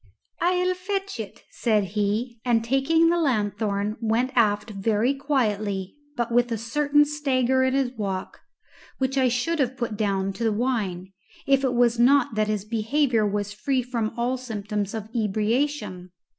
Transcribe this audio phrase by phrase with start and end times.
[0.39, 6.51] "I'll fetch it," said he, and taking the lanthorn went aft very quietly, but with
[6.51, 8.39] a certain stagger in his walk,
[8.97, 11.13] which I should have put down to the wine
[11.45, 16.09] if it was not that his behaviour was free from all symptoms of ebriation.